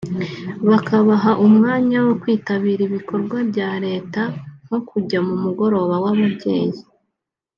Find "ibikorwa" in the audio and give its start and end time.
2.85-3.37